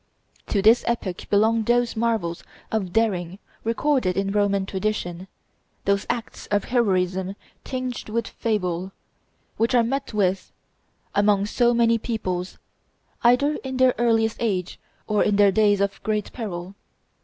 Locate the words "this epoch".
0.63-1.29